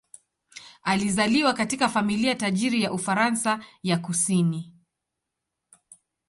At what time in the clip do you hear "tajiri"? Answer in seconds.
2.35-2.81